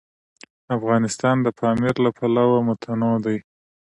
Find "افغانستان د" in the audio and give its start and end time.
0.77-1.47